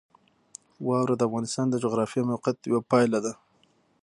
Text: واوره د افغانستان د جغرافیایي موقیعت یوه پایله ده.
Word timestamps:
واوره 0.87 1.15
د 1.17 1.21
افغانستان 1.27 1.65
د 1.69 1.75
جغرافیایي 1.83 2.27
موقیعت 2.31 2.57
یوه 2.71 2.81
پایله 2.91 3.19
ده. 3.25 3.33